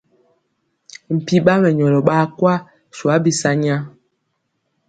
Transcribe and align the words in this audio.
Mpi 1.15 1.35
ɓa 1.45 1.53
mɛnyɔlɔ 1.61 1.99
ɓaa 2.07 2.25
kwa 2.37 2.53
swa 2.95 3.13
bi 3.23 3.31
sanya. 3.41 3.75